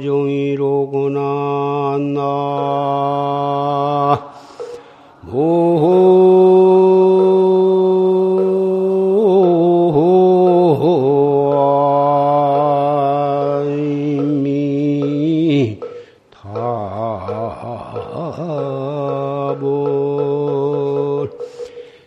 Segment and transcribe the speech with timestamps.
[0.00, 2.56] 종이로구나 나.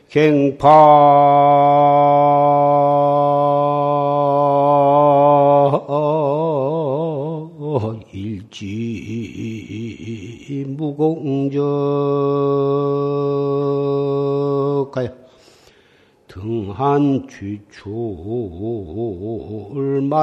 [0.10, 1.79] 갱파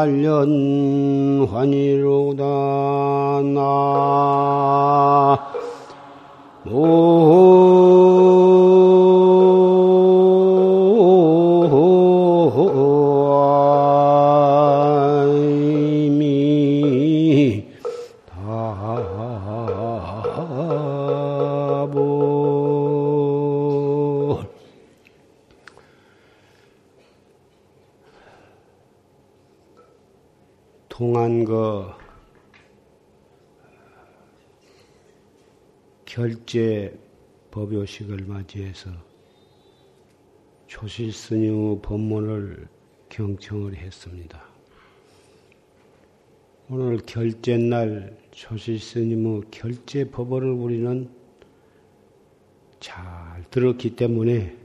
[0.07, 0.76] 말년
[37.87, 38.91] 법요식을 맞이해서
[40.67, 42.69] 조실 스님의 법문을
[43.09, 44.43] 경청을 했습니다.
[46.69, 51.09] 오늘 결제 날 조실 스님의 결제 법어를 우리는
[52.81, 54.57] 잘 들었기 때문에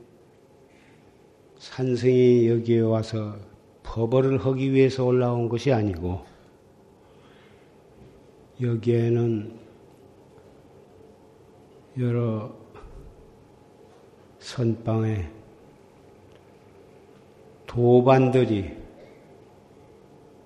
[1.59, 3.37] 산승이 여기에 와서
[3.83, 6.25] 법어를 하기 위해서 올라온 것이 아니고
[8.59, 9.59] 여기에는
[11.99, 12.60] 여러
[14.41, 15.29] 선방에
[17.67, 18.75] 도반들이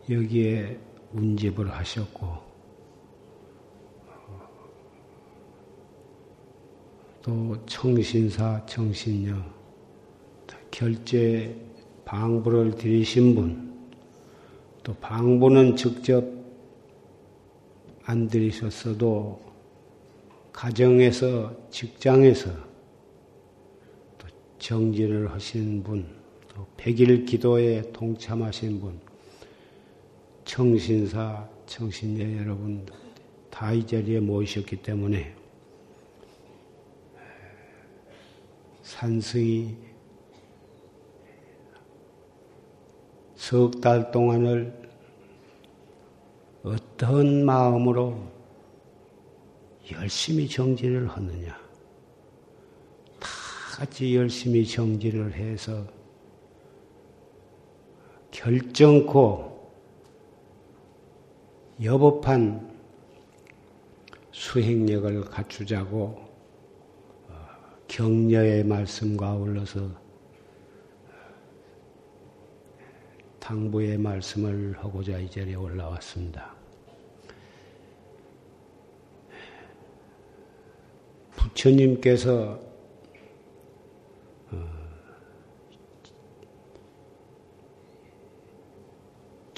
[0.09, 0.78] 여기에
[1.13, 2.28] 운집을 하셨고
[7.23, 9.35] 또 청신사, 청신녀
[10.69, 11.56] 결제
[12.03, 13.73] 방부를 드리신 분,
[14.83, 16.23] 또 방부는 직접
[18.03, 19.41] 안 드리셨어도
[20.51, 22.75] 가정에서, 직장에서 또
[24.66, 26.08] 정진을 하신 분,
[26.48, 29.00] 또 백일 기도에 동참하신 분,
[30.44, 32.84] 청신사, 청신녀 여러분
[33.52, 35.36] 다 이 자리에 모이셨기 때문에
[38.81, 39.78] 산승이
[43.36, 44.74] 석 달 동안을
[46.64, 48.20] 어떤 마음으로
[49.92, 51.65] 열심히 정지를 하느냐.
[53.75, 55.86] 다 같이 열심히 정지를 해서
[58.31, 59.69] 결정코
[61.84, 62.74] 여법한
[64.31, 66.25] 수행력을 갖추자고
[67.89, 69.89] 격려의 말씀과 아울러서
[73.39, 76.56] 당부의 말씀을 하고자 이 자리에 올라왔습니다.
[81.36, 82.75] 부처님께서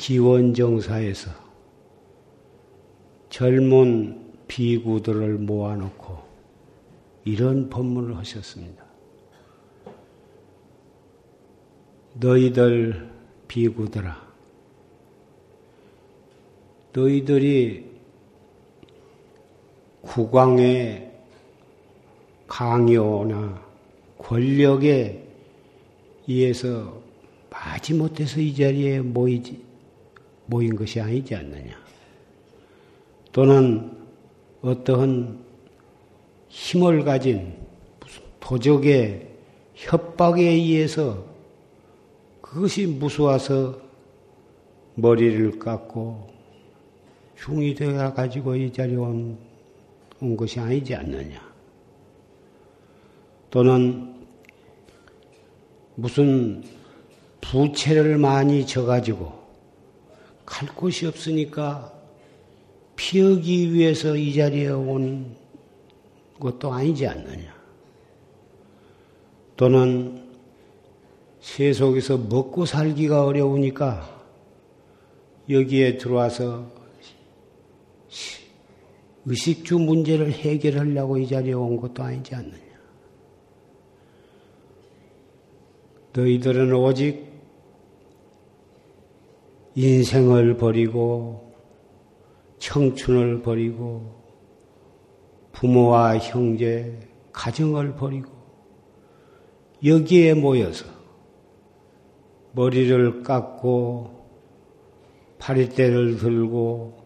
[0.07, 1.30] 기원정사에서
[3.30, 6.18] 젊은 비구들을 모아놓고
[7.25, 8.86] 이런 법문을 하셨습니다.
[12.13, 13.12] 너희들
[13.50, 14.25] 비구들아,
[16.94, 17.92] 너희들이
[20.04, 21.12] 국왕의
[22.48, 23.62] 강요나
[24.18, 25.27] 권력에
[26.30, 27.01] 의해서
[27.50, 29.67] 마지못해서 이 자리에 모이지,
[30.48, 31.78] 모인 것이 아니지 않느냐.
[33.32, 33.92] 또는
[34.62, 35.40] 어떠한
[36.50, 37.54] 힘을 가진
[38.40, 39.28] 도적의
[39.76, 41.24] 협박에 의해서
[42.42, 43.80] 그것이 무서워서
[44.96, 46.28] 머리를 깎고
[47.36, 49.38] 중이 되어 가지고 이 자리에 온,
[50.20, 51.46] 온 것이 아니지 않느냐.
[53.50, 54.16] 또는
[55.96, 56.64] 무슨
[57.42, 59.37] 부채를 많이 져가지고
[60.48, 61.94] 갈 곳이 없으니까
[62.96, 65.36] 피하기 위해서 이 자리에 온
[66.40, 67.54] 것도 아니지 않느냐.
[69.58, 70.24] 또는
[71.42, 74.24] 세속에서 먹고 살기가 어려우니까
[75.50, 76.72] 여기에 들어와서
[79.26, 82.68] 의식주 문제를 해결하려고 이 자리에 온 것도 아니지 않느냐.
[86.14, 87.27] 너희들은 오직
[89.78, 91.54] 인생을 버리고
[92.58, 94.24] 청춘을 버리고
[95.52, 97.00] 부모와 형제,
[97.32, 98.32] 가정을 버리고
[99.86, 100.88] 여기에 모여서
[102.54, 104.26] 머리를 깎고
[105.38, 106.98] 파리대를 들고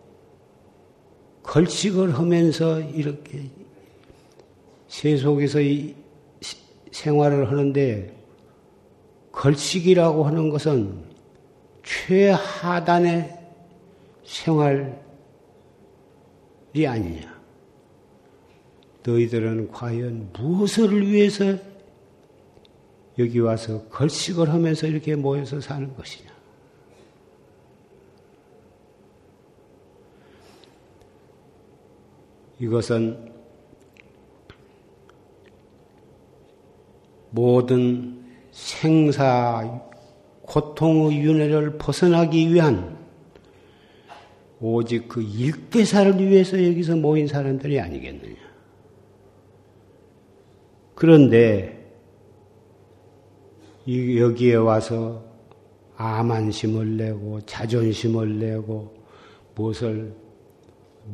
[1.44, 3.50] 걸식을 하면서 이렇게
[4.88, 5.60] 세속에서
[6.90, 8.16] 생활을 하는데
[9.34, 11.11] 걸식이라고 하는 것은
[11.92, 13.38] 최하단의
[14.24, 14.88] 생활이
[16.88, 17.42] 아니냐.
[19.04, 21.58] 너희들은 과연 무엇을 위해서
[23.20, 26.32] 여기 와서 걸식을 하면서 이렇게 모여서 사는 것이냐?
[32.60, 33.34] 이것은
[37.32, 39.91] 모든 생사
[40.52, 42.98] 고통의 윤회를 벗어나기 위한
[44.60, 48.36] 오직 그 일대사를 위해서 여기서 모인 사람들이 아니겠느냐.
[50.94, 51.90] 그런데
[53.88, 55.24] 여기에 와서
[55.96, 58.94] 암한심을 내고 자존심을 내고
[59.56, 60.14] 무엇을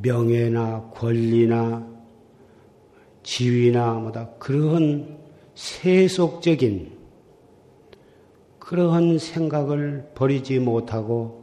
[0.01, 1.87] 명예나 권리나
[3.21, 5.19] 지위나 뭐다 그러한
[5.53, 6.96] 세속적인
[8.67, 11.41] 그러한 생각을 버리지 못하고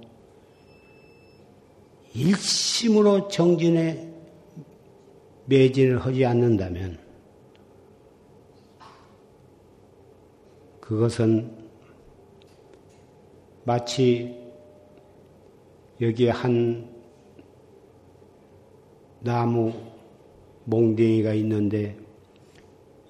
[2.13, 4.13] 일심으로 정진에
[5.47, 6.99] 매진을 하지 않는다면
[10.83, 11.51] 그것은
[13.65, 14.39] 마치
[16.03, 16.95] 여기에 한
[19.21, 19.73] 나무
[20.65, 21.97] 몽댕이가 있는데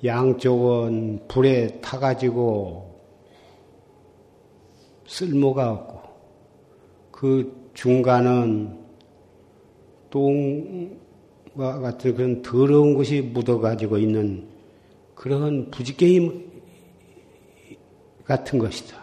[0.04, 2.93] 양쪽은 불에 타가지고
[5.06, 6.00] 쓸모가 없고
[7.10, 8.78] 그 중간은
[10.10, 14.46] 똥과 같은 그런 더러운 것이 묻어가지고 있는
[15.14, 16.52] 그런 부지게임
[18.24, 18.96] 같은 것이다.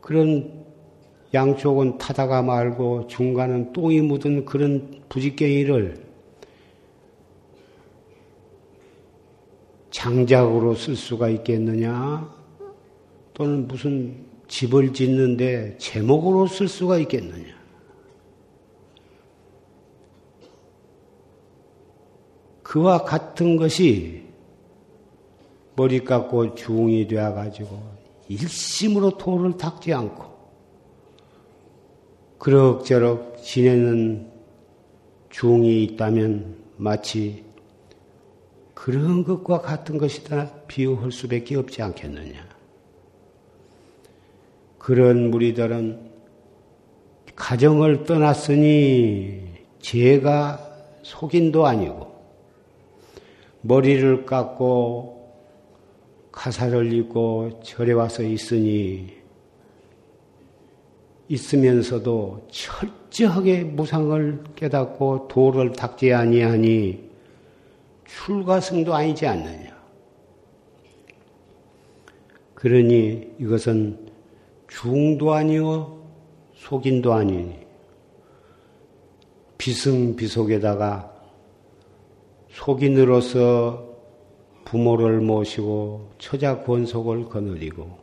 [0.00, 0.64] 그런
[1.32, 6.10] 양쪽은 타다가 말고 중간은 똥이 묻은 그런 부지깽이를
[9.90, 12.32] 장작으로 쓸 수가 있겠느냐?
[13.34, 17.54] 또는 무슨 집을 짓는데 제목으로 쓸 수가 있겠느냐?
[22.64, 24.24] 그와 같은 것이
[25.76, 27.80] 머리 깎고 중이 되어가지고
[28.28, 30.24] 일심으로 도를 닦지 않고
[32.38, 34.30] 그럭저럭 지내는
[35.30, 37.44] 중이 있다면 마치
[38.74, 42.49] 그런 것과 같은 것이다 비유할 수밖에 없지 않겠느냐.
[44.80, 46.10] 그런 무리들은
[47.36, 49.42] 가정을 떠났으니
[49.78, 50.58] 죄가
[51.02, 52.10] 속인도 아니고
[53.60, 55.20] 머리를 깎고
[56.32, 59.12] 가사를 입고 절에 와서 있으니
[61.28, 67.10] 있으면서도 철저하게 무상을 깨닫고 도를 닦지 아니하니
[68.06, 69.78] 출가승도 아니지 않느냐.
[72.54, 74.09] 그러니 이것은
[74.70, 75.98] 중도 아니요
[76.54, 77.54] 속인도 아니니
[79.58, 81.12] 비승비속에다가
[82.50, 83.90] 속인으로서
[84.64, 87.98] 부모를 모시고 처자 권속을 거느리고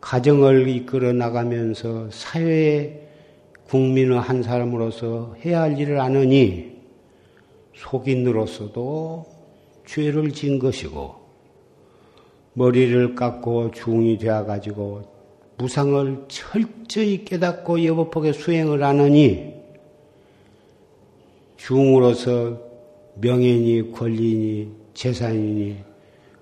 [0.00, 3.02] 가정을 이끌어 나가면서 사회의
[3.68, 6.76] 국민의 한 사람으로서 해야 할 일을 아느니
[7.74, 9.26] 속인으로서도
[9.86, 11.16] 죄를 진 것이고
[12.52, 15.13] 머리를 깎고 중이 되어 가지고
[15.56, 19.54] 무상을 철저히 깨닫고 여법하게 수행을 하느니
[21.56, 22.60] 중으로서
[23.16, 25.76] 명예니 권리니 재산이니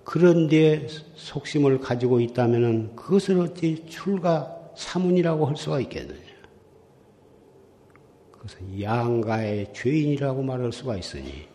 [0.05, 6.19] 그런 데 속심을 가지고 있다면 그것을 어찌 출가 사문이라고 할 수가 있겠느냐.
[8.33, 11.47] 그것은 양가의 죄인이라고 말할 수가 있으니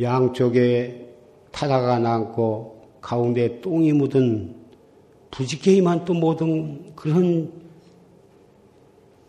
[0.00, 1.06] 양쪽에
[1.52, 4.55] 타다가 남고 가운데 똥이 묻은
[5.30, 7.52] 부지게이만 또 모든 그런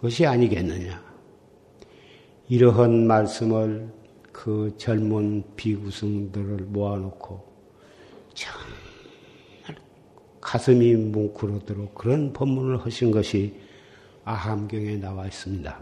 [0.01, 1.04] 것이 아니겠느냐.
[2.50, 3.92] 이러한 말씀을
[4.32, 7.44] 그 젊은 비구승들을 모아놓고
[8.34, 8.68] 정말
[10.39, 13.60] 가슴이 뭉클하도록 그런 법문을 하신 것이
[14.24, 15.80] 아함경에 나와 있습니다.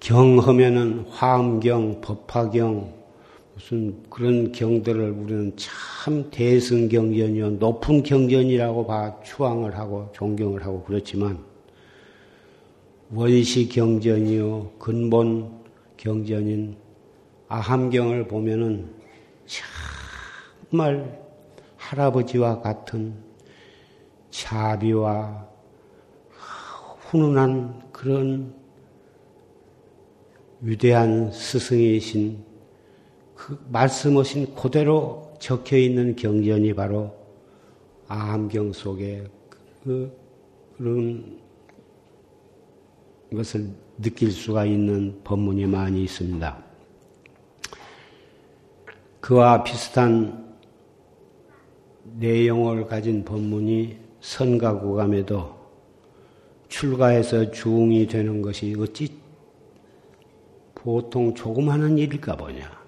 [0.00, 3.01] 경하면은 화엄경, 법화경,
[3.62, 11.38] 무슨 그런 경들을 우리는 참 대승경전이요, 높은 경전이라고 봐 추앙을 하고 존경을 하고 그렇지만
[13.14, 15.62] 원시 경전이요, 근본
[15.96, 16.76] 경전인
[17.46, 18.92] 아함경을 보면은
[20.68, 21.22] 정말
[21.76, 23.14] 할아버지와 같은
[24.30, 25.46] 자비와
[26.98, 28.54] 훈훈한 그런
[30.60, 32.51] 위대한 스승이신
[33.42, 37.12] 그 말씀하신 그대로 적혀 있는 경전이 바로
[38.06, 39.24] 아함경 속에
[39.82, 40.16] 그,
[40.76, 41.40] 그런
[43.34, 43.68] 것을
[44.00, 46.64] 느낄 수가 있는 법문이 많이 있습니다.
[49.18, 50.54] 그와 비슷한
[52.04, 55.52] 내용을 가진 법문이 선가구감에도
[56.68, 59.20] 출가해서 중이 되는 것이 어찌
[60.76, 62.81] 보통 조그마한 일일까 보냐.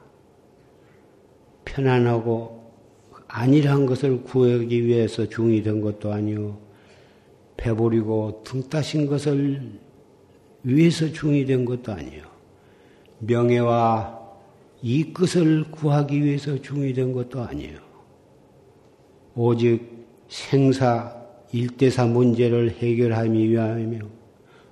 [1.75, 2.63] 편안하고
[3.27, 6.57] 안일한 것을 구하기 위해서 중이 된 것도 아니요.
[7.57, 9.61] 배부리고 등 따신 것을
[10.63, 12.23] 위해서 중이 된 것도 아니요.
[13.19, 14.21] 명예와
[14.83, 17.79] 이 끝을 구하기 위해서 중이 된 것도 아니요.
[19.35, 21.17] 오직 생사
[21.53, 23.99] 일대사 문제를 해결하기 위하며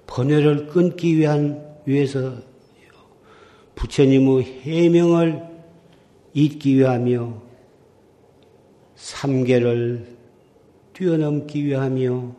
[0.07, 2.33] 번뇌를 끊기 위한 위해서
[3.75, 5.52] 부처님의 해명을
[6.35, 7.43] 잊기 위하며
[8.95, 10.17] 삼계를
[10.93, 12.37] 뛰어넘기 위하며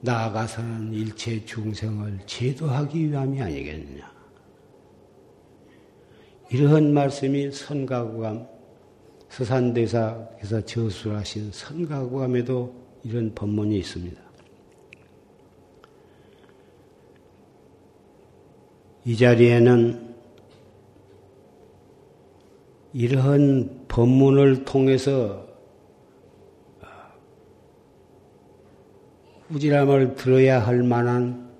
[0.00, 4.10] 나아가서는 일체 중생을 제도하기 위함이 아니겠느냐.
[6.50, 8.48] 이러한 말씀이 선가구감,
[9.28, 14.20] 서산대사께서 저술하신 선가구감에도 이런 법문이 있습니다.
[19.04, 20.09] 이 자리에는
[22.92, 25.46] 이러한 법문을 통해서
[29.48, 31.50] 후지람을 들어야 할 만한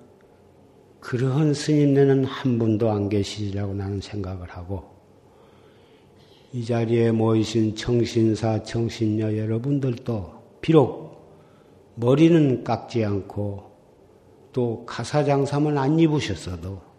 [0.99, 4.91] 그러한 스님네는 한 분도 안 계시리라고 나는 생각을 하고
[6.53, 11.11] 이 자리에 모이신 청신사, 청신녀 여러분들도 비록
[11.95, 13.71] 머리는 깎지 않고
[14.51, 16.90] 또 가사장삼은 안 입으셨어도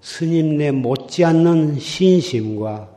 [0.00, 2.90] 스님네 못지않는 신심과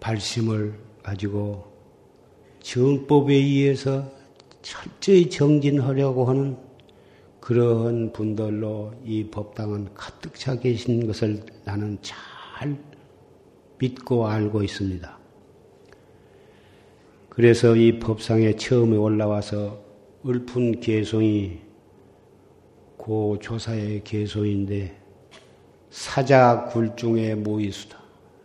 [0.00, 1.64] 발심을 가지고
[2.60, 4.10] 정법에 의해서
[4.62, 6.56] 철저히 정진하려고 하는
[7.40, 12.76] 그러한 분들로 이 법당은 가득 차 계신 것을 나는 잘
[13.78, 15.18] 믿고 알고 있습니다.
[17.28, 19.80] 그래서 이 법상에 처음에 올라와서
[20.26, 21.67] 을푼 개송이
[22.98, 24.94] 고 조사의 개소인데
[25.88, 27.96] 사자굴 중에 모이수다.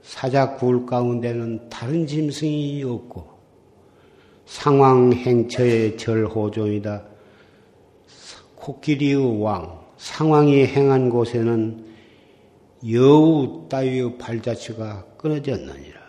[0.04, 3.28] 사자굴 가운데는 다른 짐승이 없고
[4.46, 7.04] 상황 행처의 절호종이다.
[8.56, 11.86] 코끼리의 왕, 상황이 행한 곳에는
[12.92, 16.04] 여우 따위의 발자취가 끊어졌느니라.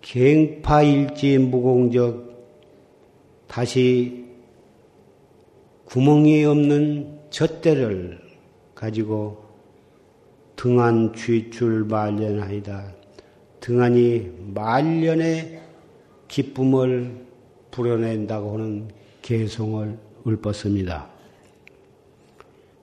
[0.00, 2.25] 갱파일지 무공적
[3.56, 4.26] 다시
[5.86, 8.20] 구멍이 없는 젖대를
[8.74, 9.46] 가지고
[10.56, 12.92] 등한 쥐줄 말년하이다.
[13.60, 15.62] 등한이 말년의
[16.28, 17.26] 기쁨을
[17.70, 18.90] 불어낸다고 하는
[19.22, 21.08] 개송을 읊었습니다.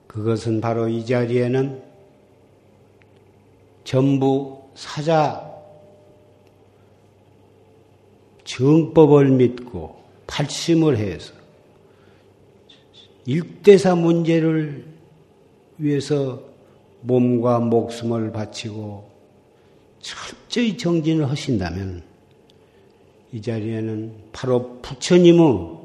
[0.08, 1.84] 그것은 바로 이 자리에는
[3.84, 5.54] 전부 사자
[8.42, 11.32] 정법을 믿고 발심을 해서
[13.26, 14.86] 일대사 문제를
[15.78, 16.42] 위해서
[17.00, 19.10] 몸과 목숨을 바치고
[20.00, 22.02] 철저히 정진을 하신다면
[23.32, 25.84] 이 자리에는 바로 부처님의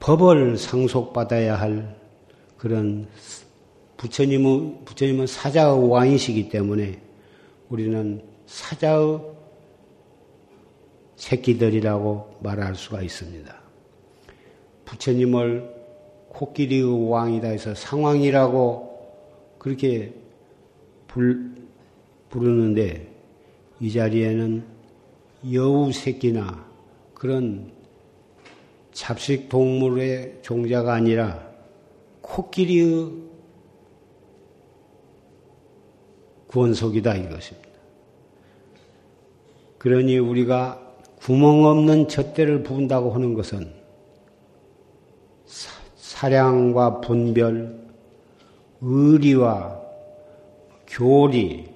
[0.00, 1.96] 법을 상속받아야 할
[2.56, 3.06] 그런
[3.96, 7.00] 부처님의, 부처님은 사자의 왕이시기 때문에
[7.68, 9.20] 우리는 사자의
[11.18, 13.54] 새끼들이라고 말할 수가 있습니다.
[14.84, 15.76] 부처님을
[16.28, 20.14] 코끼리의 왕이다 해서 상왕이라고 그렇게
[21.08, 21.54] 불,
[22.30, 23.08] 부르는데
[23.80, 24.64] 이 자리에는
[25.52, 26.66] 여우 새끼나
[27.14, 27.72] 그런
[28.92, 31.46] 잡식 동물의 종자가 아니라
[32.22, 33.28] 코끼리의
[36.46, 37.68] 구원속이다 이것입니다.
[39.78, 40.87] 그러니 우리가
[41.20, 43.72] 구멍 없는 젖대를 부은다고 하는 것은
[45.96, 47.78] 사량과 분별,
[48.80, 49.80] 의리와
[50.86, 51.68] 교리,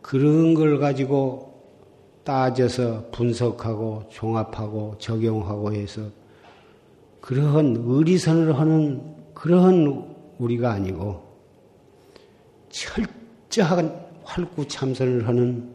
[0.00, 1.52] 그런 걸 가지고
[2.24, 6.02] 따져서 분석하고 종합하고 적용하고 해서
[7.20, 11.22] 그러한 의리선을 하는 그러한 우리가 아니고
[12.68, 15.72] 철저한 활구 참선을 하는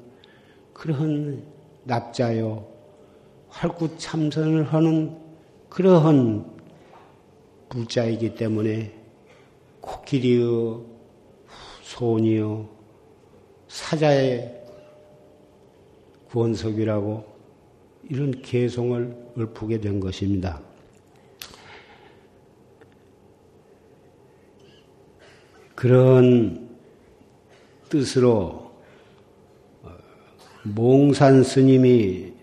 [0.73, 1.43] 그러한
[1.83, 2.76] 납자요
[3.57, 5.17] 활구 참선을 하는
[5.69, 6.45] 그러한
[7.69, 8.93] 불자이기 때문에
[9.81, 10.79] 코끼리의
[11.81, 12.69] 손이요
[13.67, 14.63] 사자의
[16.29, 17.25] 구원석이라고
[18.11, 20.61] 이런 개송을 읊게 된 것입니다.
[25.73, 26.69] 그런
[27.89, 28.71] 뜻으로
[29.81, 29.89] 어,
[30.63, 32.36] 몽산 스님이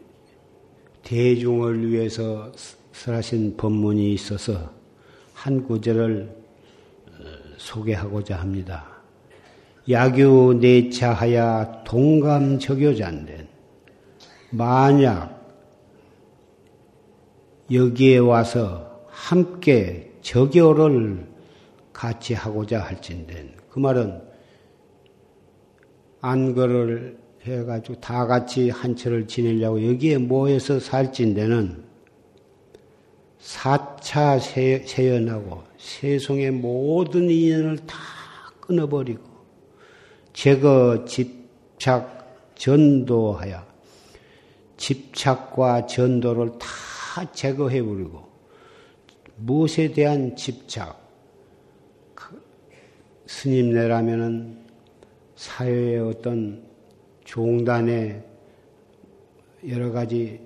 [1.04, 2.50] 대중을 위해서
[2.92, 4.72] 설하신 법문이 있어서
[5.34, 6.28] 한 구절을
[7.08, 7.12] 어,
[7.58, 8.86] 소개하고자 합니다.
[9.88, 13.46] 야교 내차하야 동감 적교자인데
[14.50, 15.34] 만약
[17.70, 21.26] 여기에 와서 함께 적교를
[21.92, 24.22] 같이 하고자 할진된 그 말은
[26.20, 31.84] 안거를 해가지고 다 같이 한철을 지내려고 여기에 모여서 살진대는
[33.38, 37.96] 사차 세연하고 세송의 모든 인연을 다
[38.60, 39.22] 끊어버리고
[40.32, 43.62] 제거 집착 전도하여
[44.76, 48.24] 집착과 전도를 다 제거해버리고
[49.36, 51.02] 무엇에 대한 집착,
[53.26, 54.64] 스님네라면은
[55.36, 56.73] 사회의 어떤
[57.34, 58.22] 종단의
[59.68, 60.40] 여러 가지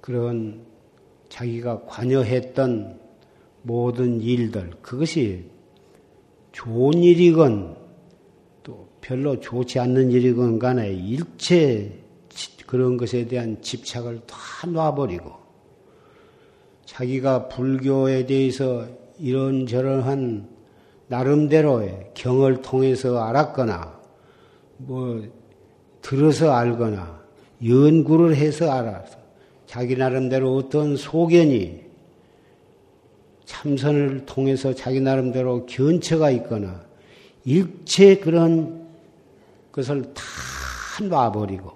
[0.00, 0.66] 그런
[1.28, 2.98] 자기가 관여했던
[3.62, 5.48] 모든 일들, 그것이
[6.50, 7.76] 좋은 일이건
[8.64, 12.02] 또 별로 좋지 않는 일이건 간에 일체
[12.66, 15.30] 그런 것에 대한 집착을 다 놔버리고
[16.84, 18.88] 자기가 불교에 대해서
[19.20, 20.48] 이런저런한
[21.06, 24.00] 나름대로의 경을 통해서 알았거나,
[24.78, 25.39] 뭐,
[26.02, 27.20] 들어서 알거나,
[27.64, 29.18] 연구를 해서 알아서,
[29.66, 31.80] 자기 나름대로 어떤 소견이
[33.44, 36.84] 참선을 통해서 자기 나름대로 견처가 있거나,
[37.44, 38.88] 일체 그런
[39.72, 40.22] 것을 다
[41.02, 41.72] 놔버리고,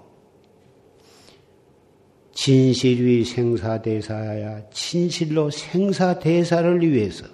[2.32, 7.26] 진실위 생사대사야, 진실로 생사대사를 위해서,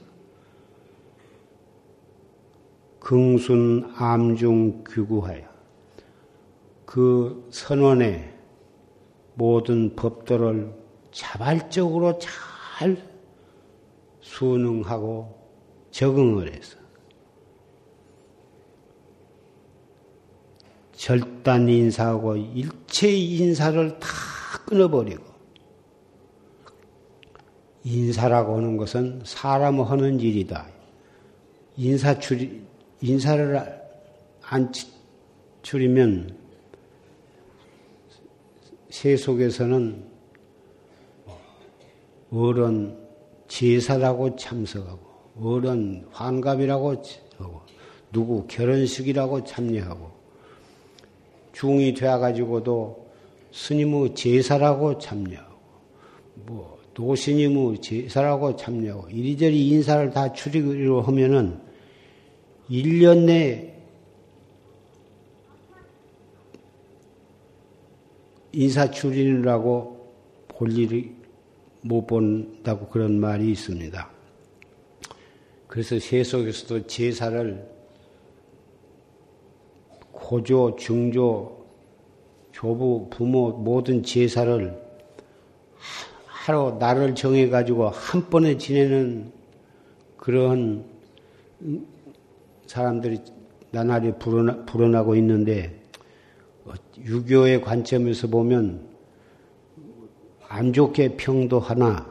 [3.01, 5.50] 긍순 암중 규구하여
[6.91, 8.37] 그 선원의
[9.35, 10.75] 모든 법도를
[11.13, 12.97] 자발적으로 잘
[14.21, 15.33] 수능하고
[15.93, 16.77] 적응을 해서
[20.91, 24.09] 절단 인사하고 일체 인사를 다
[24.67, 25.23] 끊어버리고
[27.85, 30.67] 인사라고 하는 것은 사람 하는 일이다.
[31.77, 32.63] 인사 출
[33.01, 33.81] 인사를
[34.43, 34.73] 안
[35.63, 36.40] 줄이면
[38.91, 40.05] 세속에서는
[42.33, 42.97] 어른
[43.49, 45.01] 제사라고 참석하고
[45.41, 47.03] 어른 환갑이라고
[47.39, 47.63] 하고
[48.13, 50.11] 누구 결혼식이라고 참여하고
[51.53, 53.11] 중이 되어가지고도
[53.53, 55.61] 스님의 제사라고 참여하고
[56.47, 61.61] 뭐 도스님의 제사라고 참여하고 이리저리 인사를 다 줄이기로 하면은
[62.71, 63.70] 1년 내에
[68.53, 70.15] 인사 줄이느라고
[70.49, 71.15] 볼 일이
[71.83, 74.11] 못 본다고 그런 말이 있습니다.
[75.67, 77.69] 그래서 세속에서도 제사를
[80.11, 81.65] 고조, 중조,
[82.53, 84.81] 조부, 부모 모든 제사를
[86.27, 89.33] 하루 날을 정해 가지고 한 번에 지내는
[90.17, 90.85] 그런
[92.67, 93.21] 사람들이
[93.71, 95.80] 나날이 불어나, 불어나고 있는데 어,
[96.99, 98.89] 유교의 관점에서 보면
[100.49, 102.07] 안 좋게 평도하나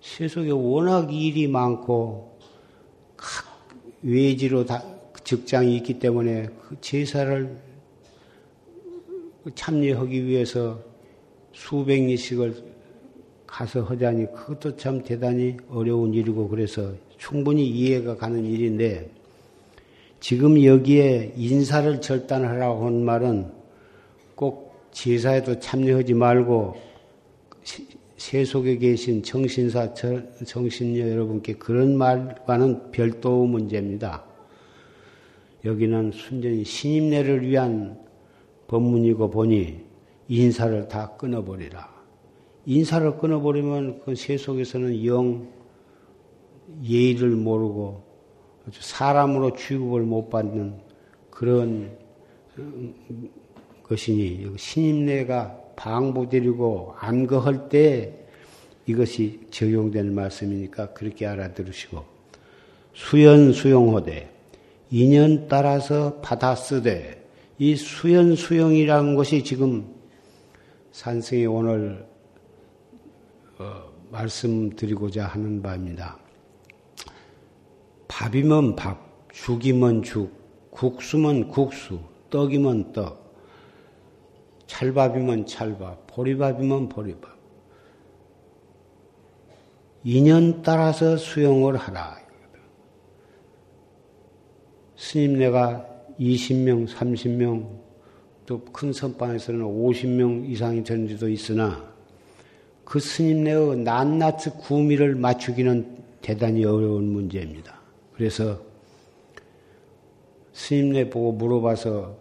[0.00, 2.38] 세속에 워낙 일이 많고
[3.16, 3.46] 각
[4.02, 4.84] 외지로 다
[5.24, 7.56] 직장이 있기 때문에 그 제사를
[9.54, 10.78] 참여하기 위해서
[11.52, 12.54] 수백 리씩을
[13.46, 19.10] 가서 하자니 그것도 참 대단히 어려운 일이고 그래서 충분히 이해가 가는 일인데
[20.20, 23.55] 지금 여기에 인사를 절단하라고 한 말은 꼭
[24.96, 26.74] 제사에도 참여하지 말고
[28.16, 34.24] 세속에 계신 정신사, 정신녀 여러분께 그런 말과는 별도 문제입니다.
[35.66, 38.00] 여기는 순전히 신임내를 위한
[38.68, 39.84] 법문이고 보니
[40.28, 41.94] 인사를 다 끊어버리라.
[42.64, 45.46] 인사를 끊어버리면 그 세속에서는 영
[46.82, 48.02] 예의를 모르고
[48.72, 50.80] 사람으로 취급을 못 받는
[51.28, 51.94] 그런
[53.88, 58.12] 것이니 신임내가 방부드리고 안거할 때
[58.86, 62.04] 이것이 적용되는 말씀이니까 그렇게 알아들으시고
[62.94, 64.30] 수연 수용호되
[64.90, 67.24] 인연 따라서 받아 쓰되
[67.58, 69.86] 이 수연 수용이라는 것이 지금
[70.92, 72.06] 산승이 오늘
[73.58, 76.18] 어, 말씀드리고자 하는 바입니다.
[78.08, 80.30] 밥이면 밥, 죽이면 죽,
[80.70, 83.25] 국수면 국수, 떡이면 떡,
[84.66, 87.36] 찰밥이면 찰밥, 보리밥이면 보리밥.
[90.04, 92.16] 인연 따라서 수용을 하라.
[94.96, 95.86] 스님 내가
[96.18, 97.86] 20명, 30명,
[98.46, 101.84] 또 큰 선방에서는 50명 이상이 되는 데도 있으나
[102.84, 107.80] 그 스님네의 낱낱이 구미를 맞추기는 대단히 어려운 문제입니다.
[108.14, 108.60] 그래서
[110.52, 112.16] 스님네 보고 물어봐서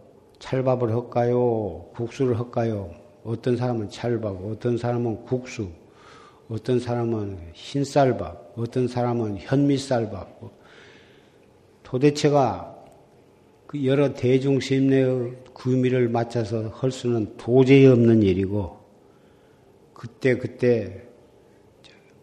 [0.45, 1.87] 찰밥을 할까요?
[1.95, 2.91] 국수를 할까요?
[3.23, 5.69] 어떤 사람은 찰밥, 어떤 사람은 국수,
[6.49, 10.39] 어떤 사람은 흰쌀밥, 어떤 사람은 현미쌀밥.
[11.81, 12.75] 도대체가
[13.65, 18.77] 그 여러 대중심내의 구미를 맞춰서 할 수는 도저히 없는 일이고,
[19.93, 21.01] 그때 그때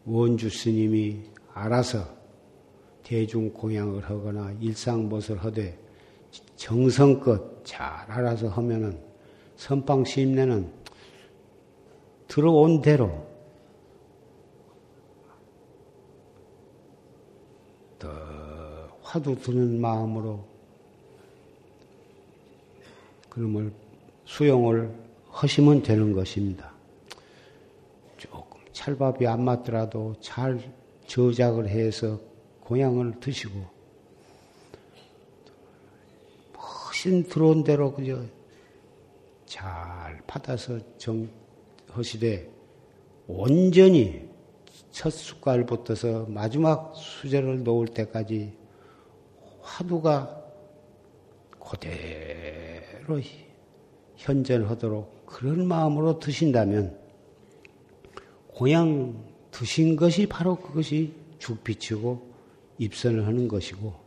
[0.05, 2.07] 원주 스님이 알아서
[3.03, 5.77] 대중 공양을 하거나 일상 못을 하되
[6.57, 8.99] 정성껏 잘 알아서 하면은
[9.57, 10.71] 선방 심내는
[12.29, 13.27] 들어온 대로
[17.99, 18.09] 더
[19.03, 20.45] 화두 드는 마음으로
[23.29, 23.73] 그놈을
[24.25, 24.95] 수용을
[25.31, 26.73] 하시면 되는 것입니다.
[28.17, 30.61] 조금 찰밥이 안 맞더라도 잘
[31.07, 32.19] 저작을 해서
[32.61, 33.82] 공양을 드시고
[37.03, 38.23] 훨씬 들어온 대로 그저
[39.45, 42.49] 잘 받아서 정하시되
[43.27, 44.29] 온전히
[44.93, 48.53] 첫 숟갈부터서 마지막 수저를 놓을 때까지
[49.63, 50.45] 화두가
[51.59, 53.21] 그대로
[54.17, 56.97] 현전하도록 그런 마음으로 드신다면
[58.47, 62.33] 고향 드신 것이 바로 그것이 죽비치고
[62.79, 64.02] 입선을 하는 것이고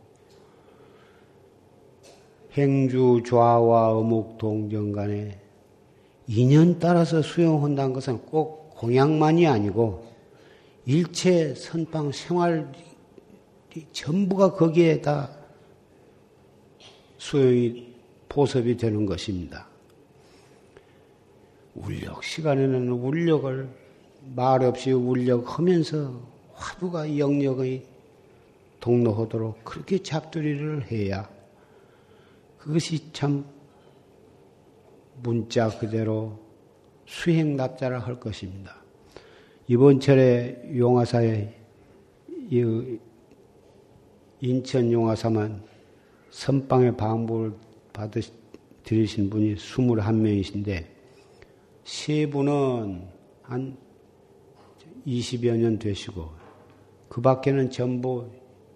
[2.56, 5.38] 행주 좌와 어묵 동정 간에
[6.26, 10.06] 인연 따라서 수용한다는 것은 꼭 공양만이 아니고
[10.86, 12.72] 일체 선방 생활
[13.92, 15.30] 전부가 거기에 다
[17.18, 17.94] 수용이
[18.28, 19.66] 보섭이 되는 것입니다.
[21.74, 23.68] 울력 시간에는 울력을
[24.34, 26.20] 말없이 울력하면서
[26.54, 27.84] 화두가 영역의
[28.80, 31.35] 동로하도록 그렇게 잡두리를 해야
[32.66, 33.44] 그것이 참
[35.22, 36.36] 문자 그대로
[37.06, 38.82] 수행 납자라 할 것입니다.
[39.68, 41.54] 이번 철에 용화사에
[44.40, 45.62] 인천 용화사만
[46.30, 47.54] 선방의 방부를
[47.92, 48.20] 받으
[48.82, 50.86] 들으신 분이 21명이신데
[51.84, 53.08] 세 분은
[53.42, 53.76] 한
[55.06, 56.32] 20여 년 되시고
[57.08, 58.28] 그 밖에는 전부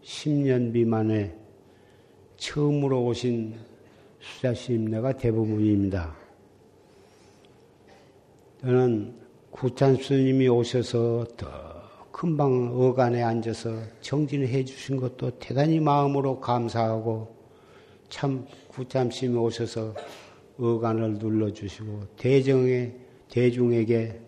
[0.05, 1.37] 10년 미만에
[2.37, 3.70] 처음으로 오신
[4.21, 6.15] 수자스님네가 대부분입니다.
[8.61, 9.15] 저는
[9.51, 11.81] 구찬 스님이 오셔서 더
[12.13, 17.35] 금방 어간에 앉아서 정진해 주신 것도 대단히 마음으로 감사하고
[18.11, 19.95] 참 구찬 스님이 오셔서
[20.59, 22.93] 어간을 눌러주시고 대정에
[23.31, 24.21] 대중에게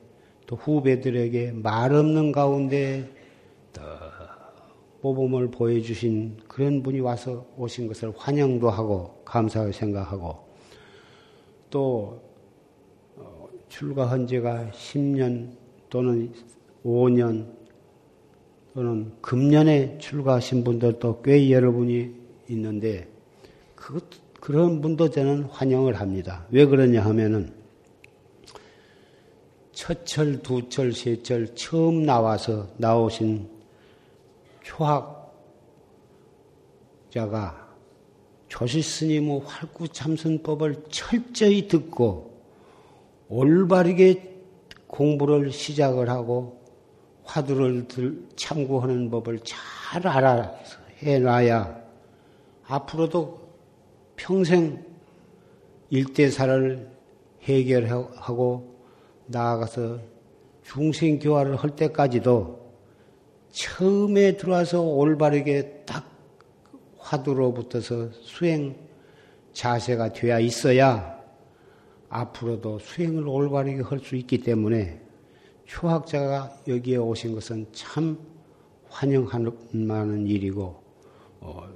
[0.47, 3.11] 또 후배들에게 말 없는 가운데
[3.73, 3.83] 더
[5.03, 10.39] 모범을 보여주신 그런 분이 와서 오신 것을 환영도 하고 감사하게 생각하고
[11.71, 12.23] 또
[13.17, 15.51] 어, 출가한 지가 10년
[15.91, 16.33] 또는
[16.85, 17.47] 5년
[18.75, 22.15] 또는 금년에 출가하신 분들도 꽤 여러분이
[22.49, 23.09] 있는데
[23.75, 24.01] 그
[24.41, 26.47] 그런 분도 저는 환영을 합니다.
[26.51, 27.53] 왜 그러냐 하면은
[29.73, 33.52] 첫철, 두철, 세철 처음 나와서 나오신
[34.63, 35.23] 초학자가
[38.49, 42.33] 조시 스님의 활구 참선법을 철저히 듣고
[43.29, 44.31] 올바르게
[44.87, 46.61] 공부를 시작을 하고
[47.25, 47.87] 화두를
[48.37, 51.83] 참고하는 법을 잘 알아서 해놔야
[52.67, 53.41] 앞으로도
[54.17, 54.85] 평생
[55.91, 56.91] 일대사를
[57.43, 58.79] 해결하고
[59.27, 59.99] 나아가서
[60.65, 62.62] 중생교화를 할 때까지도
[63.53, 66.11] 처음에 들어와서 올바르게 딱
[66.99, 68.75] 화두로 붙어서 수행
[69.53, 71.21] 자세가 되어 있어야
[72.09, 75.01] 앞으로도 수행을 올바르게 할 수 있기 때문에
[75.67, 78.19] 초학자가 여기에 오신 것은 참
[78.89, 80.83] 환영할 만한 일이고
[81.41, 81.69] 어,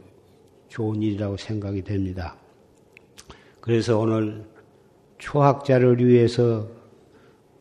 [0.69, 2.37] 좋은 일이라고 생각이 됩니다.
[3.61, 4.45] 그래서 오늘
[5.19, 6.69] 초학자를 위해서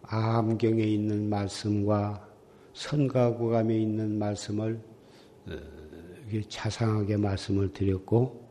[0.04, 2.25] 암경에 있는 말씀과
[2.76, 4.80] 선가구감에 있는 말씀을
[5.48, 5.52] 어,
[6.50, 8.46] 자상하게 말씀을 드렸고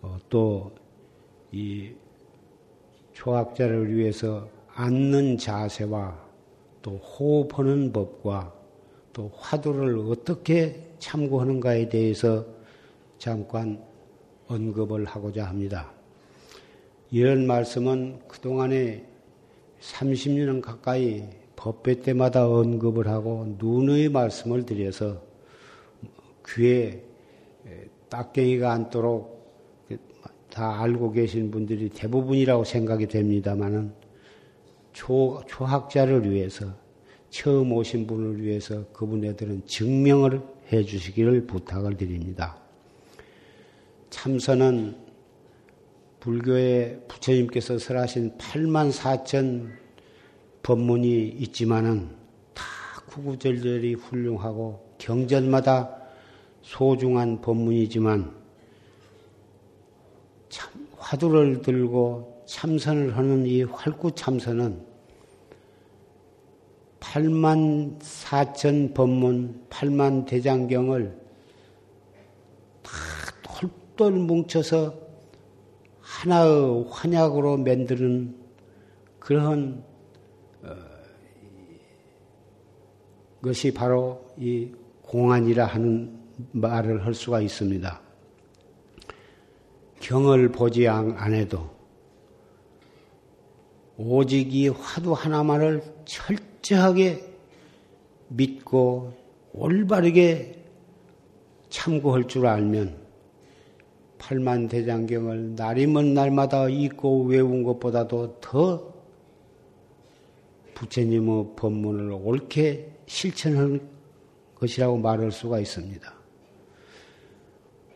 [0.00, 1.94] 어, 또이
[3.12, 6.18] 초학자를 위해서 앉는 자세와
[6.80, 8.54] 또 호흡하는 법과
[9.12, 12.46] 또 화두를 어떻게 참고하는가에 대해서
[13.18, 13.84] 잠깐
[14.46, 15.92] 언급을 하고자 합니다.
[17.10, 19.06] 이런 말씀은 그동안에
[19.80, 25.20] 30년 가까이 법회 때마다 언급을 하고 눈의 말씀을 드려서
[26.48, 27.02] 귀에
[28.08, 29.86] 딱갱이가 않도록
[30.48, 33.92] 다 알고 계신 분들이 대부분이라고 생각이 됩니다만은
[34.94, 36.64] 초, 초학자를 위해서
[37.28, 40.40] 처음 오신 분을 위해서 그분들은 증명을
[40.72, 42.56] 해 주시기를 부탁을 드립니다.
[44.08, 44.96] 참선은
[46.20, 49.79] 불교의 부처님께서 설하신 8만 4천
[50.62, 52.10] 법문이 있지만은
[52.54, 52.64] 다
[53.06, 55.96] 구구절절히 훌륭하고 경전마다
[56.62, 58.32] 소중한 법문이지만
[60.48, 64.90] 참 화두를 들고 참선을 하는 이 활구 참선은
[67.00, 71.18] 8만 4천 법문, 8만 대장경을
[72.82, 72.92] 다
[73.42, 74.94] 똘똘 뭉쳐서
[76.00, 78.36] 하나의 환약으로 만드는
[79.18, 79.82] 그런
[83.42, 84.70] 것이 바로 이
[85.02, 86.18] 공안이라 하는
[86.52, 88.00] 말을 할 수가 있습니다.
[90.00, 91.70] 경을 보지 안 해도
[93.96, 97.22] 오직 이 화두 하나만을 철저하게
[98.28, 99.12] 믿고
[99.52, 100.64] 올바르게
[101.68, 102.96] 참고할 줄 알면
[104.18, 108.94] 팔만 대장경을 날이면 날마다 읽고 외운 것보다도 더
[110.74, 113.80] 부처님의 법문을 옳게 실천할
[114.54, 116.14] 것이라고 말할 수가 있습니다.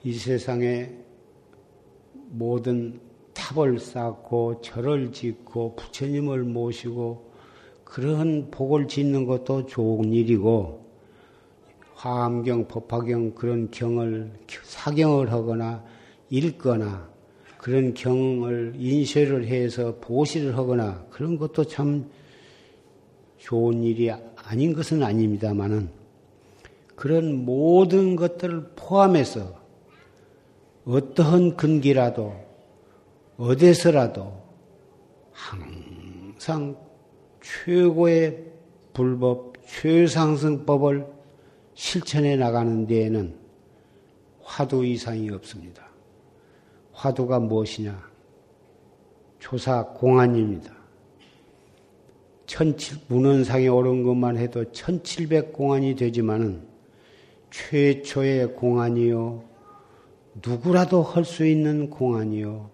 [0.03, 0.91] 이 세상에
[2.31, 3.01] 모든
[3.33, 7.33] 탑을 쌓고 절을 짓고 부처님을 모시고
[7.85, 10.85] 그런 복을 짓는 것도 좋은 일이고
[11.95, 14.33] 화엄경, 법화경 그런 경을
[14.65, 15.85] 사경을 하거나
[16.29, 17.09] 읽거나
[17.57, 22.11] 그런 경을 인쇄를 해서 보시를 하거나 그런 것도 참
[23.39, 24.11] 좋은 일이
[24.47, 25.89] 아닌 것은 아닙니다만은
[26.97, 29.61] 그런 모든 것들을 포함해서
[30.85, 32.35] 어떠한 근기라도
[33.37, 34.43] 어디서라도
[35.33, 36.77] 항상
[37.43, 38.53] 최고의
[38.93, 41.07] 불법, 최상승법을
[41.75, 43.37] 실천해 나가는 데에는
[44.43, 45.89] 화두 이상이 없습니다.
[46.93, 48.09] 화두가 무엇이냐?
[49.41, 50.74] 조사 공안입니다.
[52.47, 56.63] 천칠, 문헌상에 오른 것만 해도 1700공안이 되지만은
[57.51, 59.45] 최초의 공안이요.
[60.45, 62.71] 누구라도 할 수 있는 공안이요.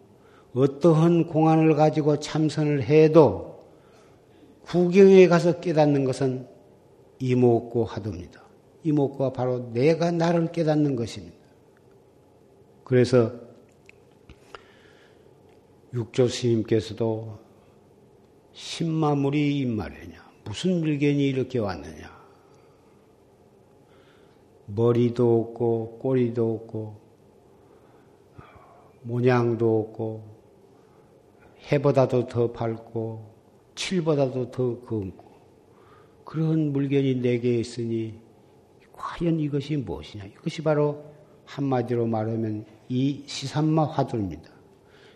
[0.55, 3.65] 어떠한 공안을 가지고 참선을 해도
[4.63, 6.47] 구경에 가서 깨닫는 것은
[7.19, 8.43] 이목고 하도입니다.
[8.83, 11.37] 이목고가 바로 내가 나를 깨닫는 것입니다.
[12.85, 13.33] 그래서
[15.93, 17.39] 육조 스님께서도
[18.53, 22.21] 신마물이 임마려냐 무슨 물견이 이렇게 왔느냐
[24.67, 27.01] 머리도 없고 꼬리도 없고
[29.03, 30.41] 모양도 없고
[31.71, 33.31] 해보다도 더 밝고
[33.75, 35.31] 칠보다도 더 검고
[36.25, 38.15] 그런 물건이 내게 있으니
[38.93, 40.27] 과연 이것이 무엇이냐?
[40.27, 41.05] 이것이 바로
[41.47, 44.51] 한마디로 말하면 이 시산마 화두입니다.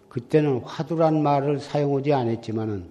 [0.09, 2.91] 그때는 화두란 말을 사용하지 않았지만은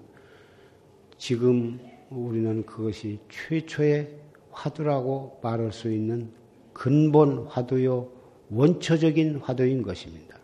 [1.23, 4.13] 지금 우리는 그것이 최초의
[4.51, 6.33] 화두라고 말할 수 있는
[6.73, 8.11] 근본 화두요,
[8.49, 10.37] 원초적인 화두인 것입니다.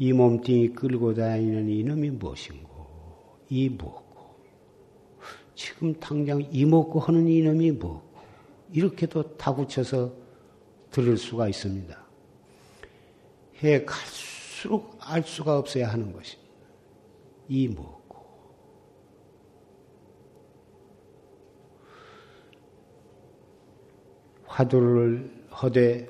[0.00, 2.88] 이 몸뚱이 끌고 다니는 이놈이 무엇인고,
[3.50, 4.34] 이 무엇고,
[5.54, 8.20] 지금 당장 이 먹고 하는 이놈이 무엇고,
[8.72, 10.12] 이렇게도 다구쳐서
[10.90, 11.96] 들을 수가 있습니다.
[13.62, 16.50] 해 갈수록 알 수가 없어야 하는 것입니다.
[17.46, 18.00] 이무엇고.
[24.50, 25.30] 화두를
[25.62, 26.08] 허되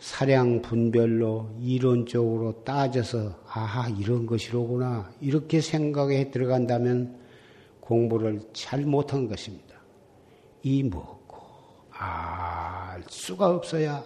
[0.00, 7.18] 사량 분별로 이론적으로 따져서 아하 이런 것이로구나 이렇게 생각에 들어간다면
[7.80, 9.76] 공부를 잘 못한 것입니다.
[10.62, 11.36] 이 뭐고
[11.90, 14.02] 알 수가 없어야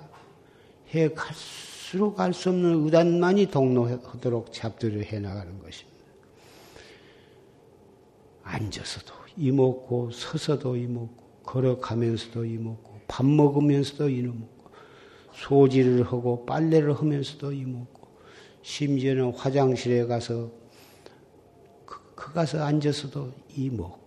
[0.95, 5.99] 해 갈수록 알 수 없는 의단만이 동로하도록 잡들을 해 나가는 것입니다.
[8.43, 14.47] 앉아서도 이먹고 서서도 이먹고 걸어가면서도 이먹고 밥 먹으면서도 이먹고
[15.33, 18.09] 소지를 하고 빨래를 하면서도 이먹고
[18.63, 20.51] 심지어는 화장실에 가서
[21.87, 23.99] 그, 그 가서 앉아서도 이먹고.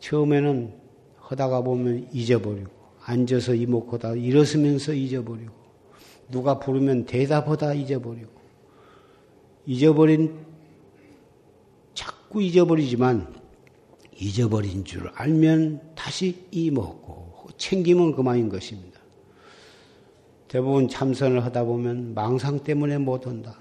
[0.00, 0.74] 처음에는
[1.18, 2.70] 하다가 보면 잊어버리고
[3.04, 5.52] 앉아서 이먹고다 일어서면서 잊어버리고
[6.30, 8.30] 누가 부르면 대답하다 잊어버리고
[9.66, 10.44] 잊어버린
[11.94, 13.41] 자꾸 잊어버리지만
[14.16, 19.00] 잊어버린 줄 알면 다시 이먹고 챙기면 그만인 것입니다.
[20.48, 23.56] 대부분 참선을 하다 보면 망상 때문에 못 온다.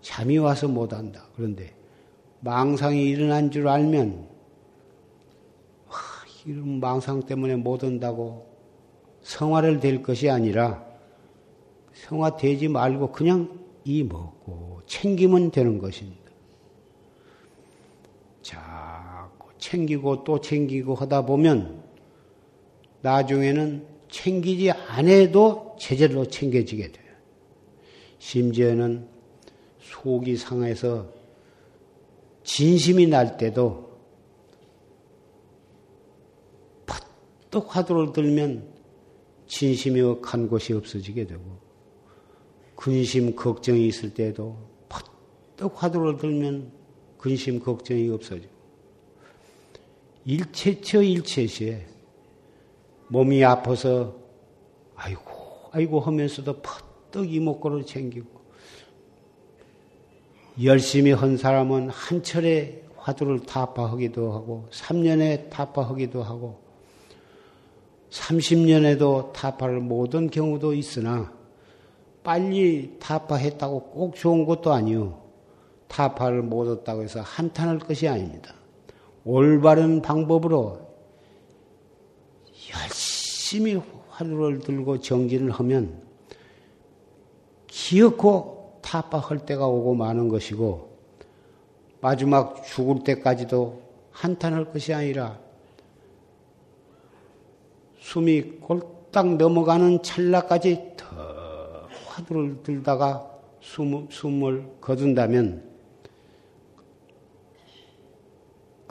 [0.00, 1.26] 잠이 와서 못 한다.
[1.36, 1.74] 그런데
[2.40, 4.26] 망상이 일어난 줄 알면
[5.88, 5.96] 와,
[6.46, 8.50] 이런 망상 때문에 못 온다고
[9.22, 10.82] 성화를 될 것이 아니라
[11.92, 16.29] 성화 되지 말고 그냥 이 먹고 챙기면 되는 것입니다.
[18.42, 21.82] 자꾸 챙기고 또 챙기고 하다 보면
[23.02, 27.14] 나중에는 챙기지 않아도 제대로 챙겨지게 돼요.
[28.18, 29.08] 심지어는
[29.80, 31.08] 속이 상해서
[32.42, 33.90] 진심이 날 때도
[36.86, 38.68] 팍떡 화두를 들면
[39.46, 41.42] 진심이 간 곳이 없어지게 되고
[42.76, 44.56] 근심 걱정이 있을 때도
[44.88, 46.79] 팍떡 화두를 들면
[47.20, 48.48] 근심 걱정이 없어지고
[50.24, 51.86] 일체처 일체시에
[53.08, 54.16] 몸이 아파서
[54.94, 55.22] 아이고
[55.70, 58.40] 아이고 하면서도 퍼뜩 이목구를 챙기고
[60.62, 66.60] 열심히 한 사람은 한 철에 화두를 타파하기도 하고 3년에 타파하기도 하고
[68.10, 71.32] 30년에도 타파를 못한 경우도 있으나
[72.22, 75.29] 빨리 타파했다고 꼭 좋은 것도 아니요.
[75.90, 78.54] 타파를 못 얻었다고 해서 한탄할 것이 아닙니다.
[79.24, 80.80] 올바른 방법으로
[82.72, 86.00] 열심히 화두를 들고 정진을 하면
[87.66, 90.90] 기어코 타파할 때가 오고 마는 것이고
[92.00, 95.38] 마지막 죽을 때까지도 한탄할 것이 아니라
[97.98, 103.28] 숨이 골딱 넘어가는 찰나까지 더 화두를 들다가
[103.60, 105.69] 숨, 숨을 거둔다면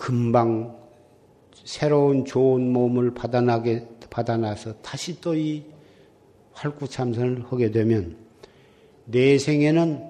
[0.10, 0.76] 금방
[1.54, 5.64] 새로운 좋은 몸을 받아나게 받아나서 다시 또 이
[6.54, 8.18] 활구참선을 하게 되면
[9.06, 10.04] 내 생에는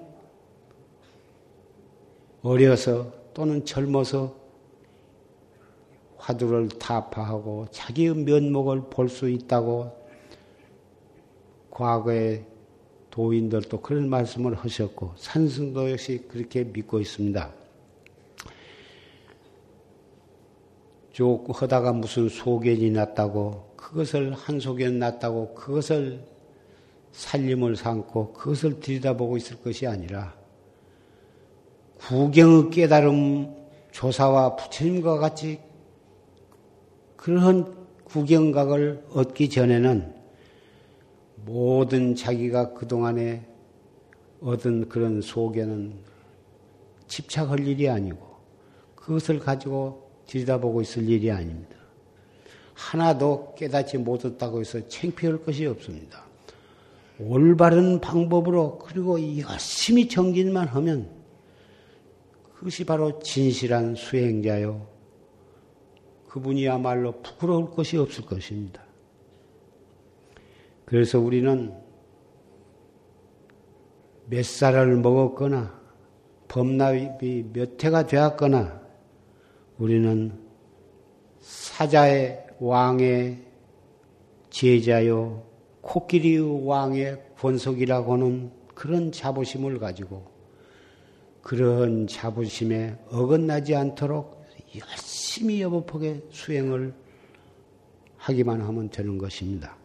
[2.40, 4.34] 어려서 또는 젊어서
[6.16, 9.92] 화두를 타파하고 자기의 면목을 볼 수 있다고
[11.70, 12.46] 과거에
[13.10, 17.59] 도인들도 그런 말씀을 하셨고 산승도 역시 그렇게 믿고 있습니다.
[21.20, 26.24] 좋고 하다가 무슨 소견이 났다고 그것을 한 소견 났다고 그것을
[27.12, 30.34] 살림을 삼고 그것을 들여다보고 있을 것이 아니라
[31.98, 33.54] 구경의 깨달음
[33.92, 35.60] 조사와 부처님과 같이
[37.16, 40.14] 그런 구경각을 얻기 전에는
[41.44, 43.46] 모든 자기가 그동안에
[44.40, 45.92] 얻은 그런 소견은
[47.08, 48.26] 집착할 일이 아니고
[48.94, 51.76] 그것을 가지고 들여다보고 있을 일이 아닙니다.
[52.74, 56.24] 하나도 깨닫지 못했다고 해서 챙피할 것이 없습니다.
[57.18, 61.10] 올바른 방법으로 그리고 열심히 정진만 하면
[62.54, 64.86] 그것이 바로 진실한 수행자요.
[66.28, 68.82] 그분이야말로 부끄러울 것이 없을 것입니다.
[70.84, 71.74] 그래서 우리는
[74.26, 75.80] 몇 살을 먹었거나
[76.46, 78.79] 범납이 몇 해가 되었거나
[79.80, 80.30] 우리는
[81.40, 83.38] 사자의 왕의
[84.50, 85.42] 제자요
[85.80, 90.30] 코끼리 왕의 권속이라고 는 그런 자부심을 가지고
[91.40, 94.44] 그런 자부심에 어긋나지 않도록
[94.78, 96.92] 열심히 여법하게 수행을
[98.18, 99.78] 하기만 하면 되는 것입니다.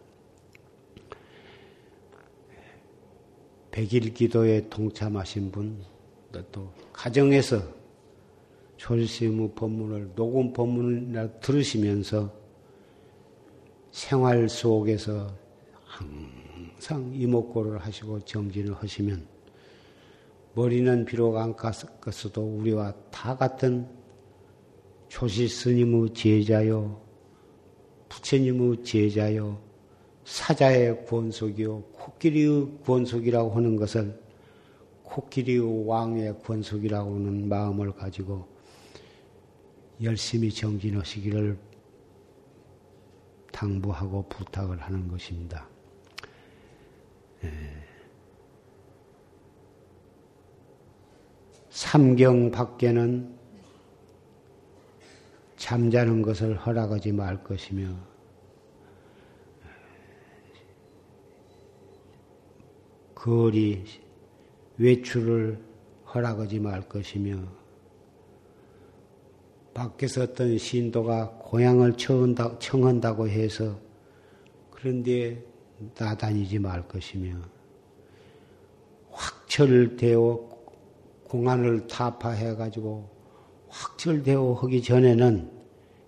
[3.72, 5.82] 백일 기도에 동참하신 분,
[6.52, 7.84] 또 가정에서
[8.78, 12.32] 조실시무 법문을 녹음 법문을 들으시면서
[13.91, 15.34] 생활 속에서
[15.86, 19.26] 항상 이목고를 하시고 정진을 하시면
[20.53, 23.88] 머리는 비록 안 깠어도 우리와 다 같은
[25.07, 27.01] 조시 스님의 제자요,
[28.09, 29.61] 부처님의 제자요,
[30.26, 34.19] 사자의 권속이요, 코끼리의 권속이라고 하는 것을
[35.03, 38.55] 코끼리의 왕의 권속이라고 하는 마음을 가지고
[40.02, 41.58] 열심히 정진하시기를
[43.52, 45.68] 당부하고 부탁을 하는 것입니다.
[47.43, 47.50] 예.
[51.70, 53.36] 삼경 밖에는
[55.58, 57.96] 잠자는 것을 허락하지 말 것이며
[63.14, 63.84] 거리
[64.78, 65.60] 외출을
[66.14, 67.64] 허락하지 말 것이며
[69.76, 73.78] 밖에서 어떤 신도가 고향을 청한다, 청한다고 해서
[74.71, 75.43] 그런데
[75.99, 77.36] 나다니지 말 것이며
[79.11, 80.39] 확철되어
[81.26, 83.09] 공안을 타파해 가지고
[83.67, 85.51] 확철되어 하기 전에는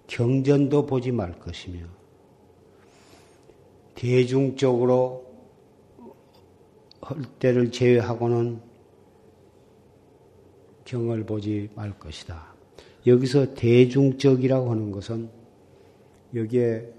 [0.07, 1.85] 경전도 보지 말 것이며
[3.95, 5.27] 대중적으로
[7.01, 8.61] 할 때를 제외하고는
[10.85, 12.56] 경을 보지 말 것이다.
[13.05, 15.29] 여기서 대중적이라고 하는 것은
[16.33, 16.93] 여기에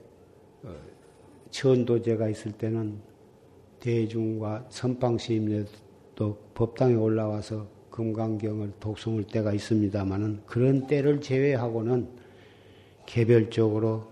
[0.63, 0.75] 어,
[1.51, 2.99] 천도제가 있을 때는
[3.81, 12.09] 대중과 선방시임도 법당에 올라와서 금강경을 독송할 때가 있습니다만은 그런 때를 제외하고는
[13.07, 14.07] 개별적으로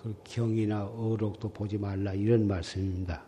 [0.00, 3.24] 그 경이나 어록도 보지 말라 이런 말씀입니다.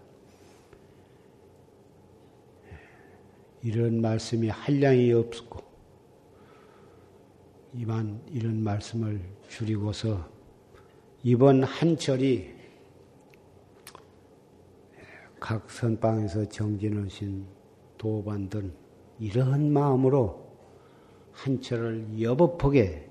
[3.62, 5.65] 이런 말씀이 한량이 없고
[7.78, 10.26] 이만 이런 말씀을 줄이고서
[11.22, 12.54] 이번 한철이
[15.38, 17.44] 각 선방에서 정진하신
[17.98, 18.72] 도반들
[19.18, 20.46] 이러한 마음으로
[21.32, 23.10] 한철을 여법하게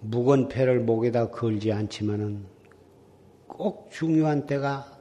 [0.00, 2.44] 무건패를 목에다 걸지 않지만은
[3.46, 4.98] 꼭 중요한 때가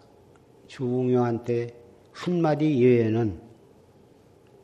[0.67, 1.75] 중요한 때
[2.11, 3.41] 한마디 예에는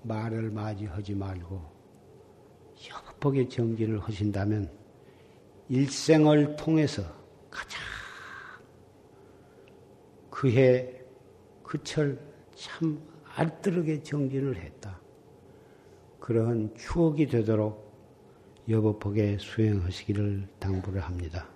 [0.03, 1.70] 말을 맞이하지 말고
[3.21, 4.69] 협복의 정진을 하신다면
[5.69, 7.03] 일생을 통해서
[7.49, 7.79] 가장
[10.29, 10.91] 그해
[11.63, 12.19] 그철
[12.55, 12.99] 참
[13.35, 14.99] 알뜰하게 정진을 했다.
[16.19, 17.91] 그러한 추억이 되도록
[18.67, 21.47] 여법하게 수행하시기를 당부를 합니다.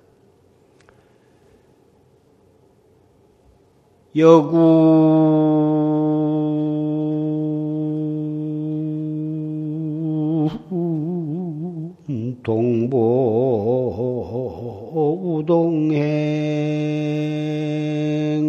[4.16, 5.55] 여구
[12.46, 12.96] 동보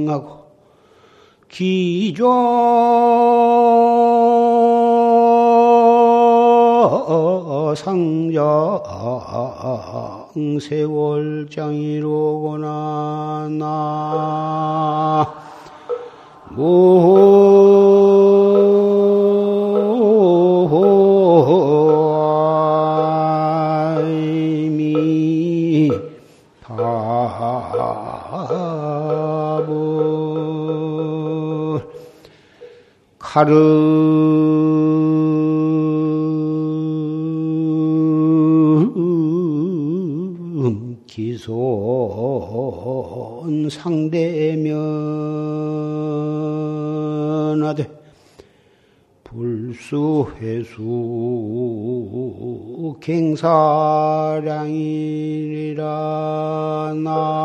[0.07, 0.37] 우동행하고
[1.49, 2.27] 기조
[7.75, 8.83] 상장
[10.61, 11.49] 세월장이로구나
[13.59, 15.35] 나
[33.37, 33.77] 하름
[41.07, 41.55] 기손
[43.71, 44.77] 상대면하되
[49.23, 50.83] 불수 회수
[53.01, 54.77] 갱사량이
[55.77, 57.37] 라 나.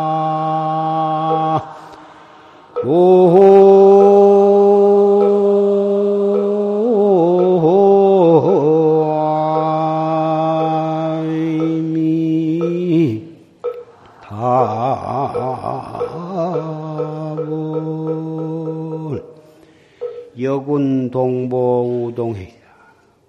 [20.39, 22.51] 여군 동보 우동해이라.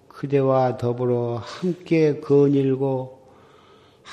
[0.08, 3.21] 그대와 더불어 함께 거닐고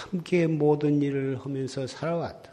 [0.10, 2.52] 함께 모든 일을 하면서 살아왔다.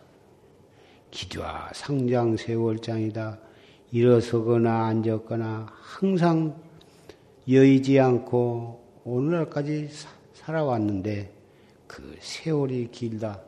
[1.11, 3.38] 기도와 상장 세월장이다.
[3.92, 6.61] 일어서거나 앉았거나 항상
[7.48, 9.88] 여의지 않고 오늘날까지
[10.34, 11.32] 살아왔는데
[11.86, 13.40] 그 세월이 길다.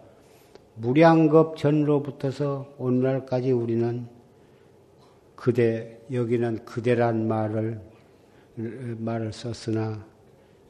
[0.76, 4.06] 무량겁 전로부터서 오늘날까지 우리는
[5.36, 7.78] 그대 여기는 그대란 말을
[8.56, 10.06] 말을 썼으나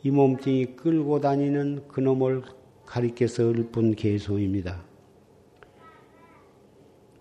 [0.03, 2.43] 이 몸뚱이 끌고 다니는 그놈을
[2.89, 4.83] 가리켜서 읊은 개소입니다.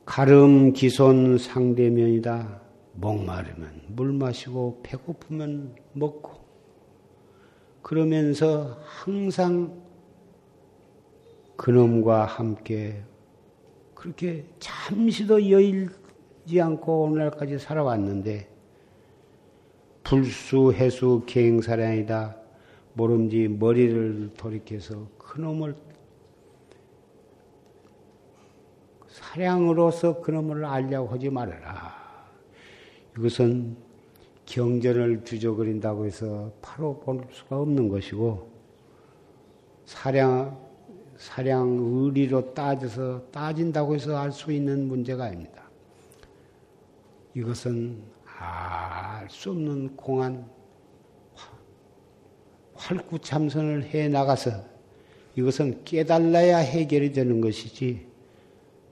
[0.06, 2.62] 가름 기손 상대면이다.
[2.94, 6.32] 목마르면 물 마시고 배고프면 먹고
[7.82, 9.84] 그러면서 항상
[11.58, 13.04] 그놈과 함께
[13.94, 18.50] 그렇게 잠시도 여일지 않고 오늘날까지 살아왔는데
[20.04, 22.38] 불수, 해수, 갱사량이다.
[22.94, 25.76] 모름지 머리를 돌이켜서 그놈을
[29.08, 31.96] 사량으로서 그놈을 알려고 하지 말아라.
[33.16, 33.78] 이것은
[34.48, 38.50] 경전을 뒤적거린다고 해서 바로 볼 수가 없는 것이고
[39.86, 40.66] 사량
[41.18, 45.70] 사량 의리로 따져서 따진다고 해서 알 수 있는 문제가 아닙니다.
[47.36, 50.50] 이것은 알 수 없는 공안
[52.74, 54.77] 활구참선을 해 나가서
[55.38, 58.08] 이것은 깨달아야 해결이 되는 것이지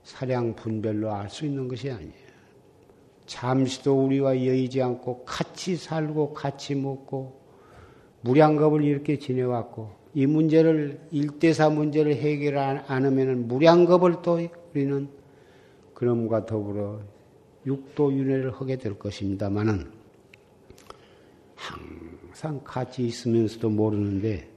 [0.04, 2.26] 사량 분별로 알 수 있는 것이 아니에요.
[3.26, 7.40] 잠시도 우리와 여의지 않고 같이 살고 같이 먹고
[8.20, 14.38] 무량겁을 이렇게 지내왔고 이 문제를 일대사 문제를 해결 안 하면 무량겁을 또
[14.72, 15.08] 우리는
[15.94, 17.00] 그놈과 더불어
[17.66, 19.90] 육도 윤회를 하게 될 것입니다만은
[21.56, 24.55] 항상 같이 있으면서도 모르는데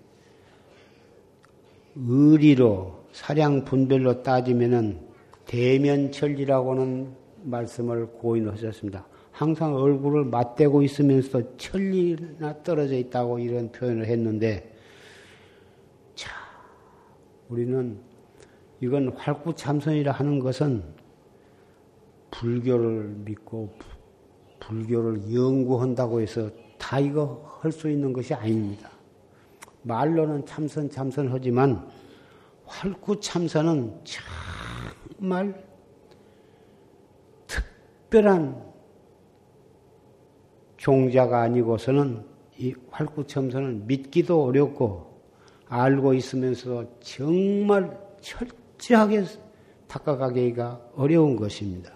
[2.07, 4.99] 의리로 사량 분별로 따지면은
[5.45, 9.05] 대면천리라고는 말씀을 고인하셨습니다.
[9.31, 14.75] 항상 얼굴을 맞대고 있으면서 천리나 떨어져 있다고 이런 표현을 했는데,
[16.15, 16.31] 자,
[17.47, 17.97] 우리는
[18.81, 20.83] 이건 활구참선이라 하는 것은
[22.31, 23.73] 불교를 믿고
[24.59, 28.89] 불교를 연구한다고 해서 다 이거 할 수 있는 것이 아닙니다.
[29.83, 31.89] 말로는 참선 참선 하지만
[32.65, 34.01] 활구 참선은
[35.17, 35.63] 정말
[37.47, 38.69] 특별한
[40.77, 42.25] 종자가 아니고서는
[42.57, 45.21] 이 활구첨선은 믿기도 어렵고
[45.67, 49.23] 알고 있으면서도 정말 철저하게
[49.87, 51.93] 닦아가기가 어려운 것입니다.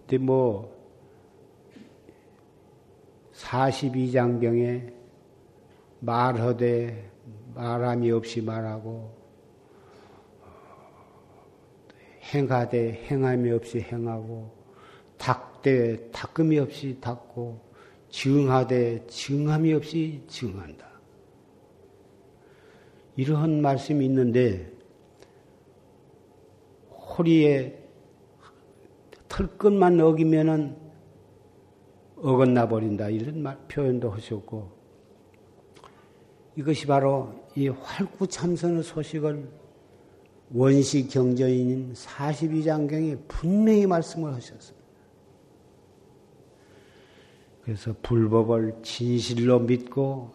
[0.00, 0.74] 근데 뭐
[3.32, 4.95] 42장경에
[6.00, 7.10] 말하되
[7.54, 9.14] 말함이 없이 말하고
[12.34, 14.50] 행하되 행함이 없이 행하고
[15.16, 17.60] 닦되 닦음이 없이 닦고
[18.10, 20.86] 증하되 증함이 없이 증한다.
[23.16, 24.70] 이러한 말씀이 있는데
[26.90, 27.82] 허리에
[29.28, 30.76] 털끝만 어기면은
[32.16, 34.75] 어긋나 버린다 이런 말, 표현도 하셨고
[36.56, 39.48] 이것이 바로 이 활구참선의 소식을
[40.52, 44.86] 원시 경전인 42장경에 분명히 말씀을 하셨습니다.
[47.62, 50.32] 그래서 불법을 진실로 믿고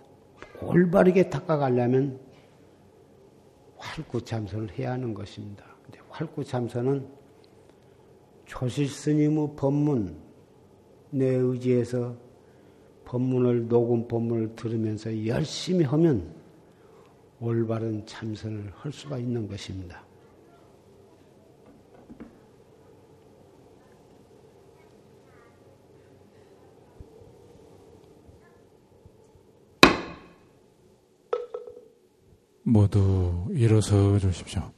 [0.62, 2.20] 올바르게 닦아가려면
[3.78, 5.66] 활구참선을 해야 하는 것입니다.
[5.84, 7.08] 근데 활구참선은
[8.46, 10.16] 조실 스님의 법문
[11.10, 12.16] 내 의지에서
[13.12, 16.34] 법문을 녹음 법문을 들으면서 열심히 하면
[17.42, 20.02] 올바른 참선을 할 수가 있는 것입니다.
[32.64, 34.72] 모두 일어서 주십시오.